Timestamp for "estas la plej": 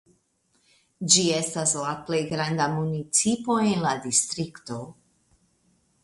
1.39-2.21